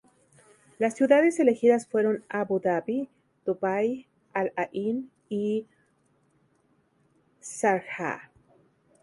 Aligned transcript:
Las 0.79 0.95
ciudades 0.95 1.39
elegidas 1.39 1.85
fueron 1.87 2.23
Abu 2.27 2.59
Dhabi, 2.59 3.07
Dubái, 3.45 4.07
Al 4.33 4.51
Ain 4.57 5.11
y 5.29 5.67
Sharjah. 7.39 8.31